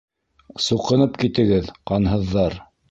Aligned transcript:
Суҡынып 0.67 1.21
китегеҙ, 1.25 1.71
ҡанһыҙҙар! 1.93 2.61